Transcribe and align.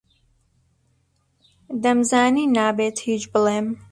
دەمزانی 1.83 2.51
نابێت 2.55 2.97
هیچ 3.07 3.23
بڵێم. 3.31 3.67